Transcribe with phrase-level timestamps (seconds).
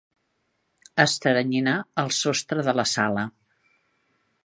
[1.03, 3.31] Esteranyinar el sostre de la sala.